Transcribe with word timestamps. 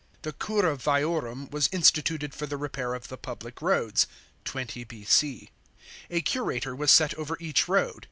The 0.23 0.33
cura 0.33 0.75
viarum 0.77 1.51
was 1.51 1.69
instituted 1.71 2.33
for 2.33 2.47
the 2.47 2.57
repair 2.57 2.95
of 2.95 3.09
the 3.09 3.17
public 3.19 3.61
roads 3.61 4.07
(20 4.45 4.83
B.C.). 4.83 5.51
A 6.09 6.21
curator 6.21 6.75
was 6.75 6.89
set 6.89 7.13
over 7.19 7.37
each 7.39 7.67
road. 7.67 7.99